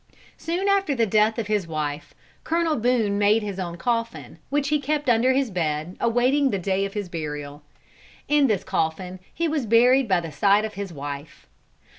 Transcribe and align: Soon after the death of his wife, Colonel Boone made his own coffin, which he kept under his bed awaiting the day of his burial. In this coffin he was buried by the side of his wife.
Soon 0.39 0.67
after 0.67 0.95
the 0.95 1.05
death 1.05 1.37
of 1.37 1.45
his 1.45 1.67
wife, 1.67 2.15
Colonel 2.43 2.75
Boone 2.75 3.19
made 3.19 3.43
his 3.43 3.59
own 3.59 3.77
coffin, 3.77 4.39
which 4.49 4.69
he 4.69 4.79
kept 4.81 5.07
under 5.07 5.31
his 5.33 5.51
bed 5.51 5.95
awaiting 5.99 6.49
the 6.49 6.57
day 6.57 6.85
of 6.85 6.95
his 6.95 7.07
burial. 7.07 7.61
In 8.27 8.47
this 8.47 8.63
coffin 8.63 9.19
he 9.31 9.47
was 9.47 9.67
buried 9.67 10.07
by 10.07 10.19
the 10.19 10.31
side 10.31 10.65
of 10.65 10.73
his 10.73 10.91
wife. 10.91 11.45